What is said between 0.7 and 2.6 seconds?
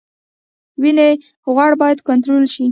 وینې غوړ باید کنټرول